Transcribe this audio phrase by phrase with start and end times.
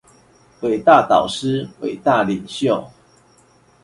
[0.03, 0.05] 偉大
[1.07, 2.89] 導師、偉大領袖